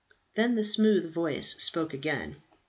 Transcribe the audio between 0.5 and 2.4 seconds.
the smooth voice spoke again.